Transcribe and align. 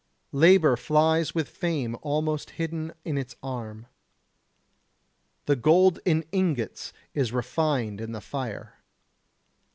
Labour 0.33 0.77
flies 0.77 1.35
with 1.35 1.47
fame 1.47 1.95
almost 2.01 2.49
hidden 2.57 2.91
in 3.05 3.19
its 3.19 3.35
arm. 3.43 3.85
The 5.45 5.55
gold 5.55 5.99
in 6.05 6.23
ingots 6.31 6.91
is 7.13 7.31
refined 7.31 8.01
in 8.01 8.11
the 8.11 8.19
fire. 8.19 8.79